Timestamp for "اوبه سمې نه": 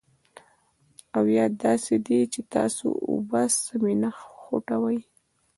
3.09-4.09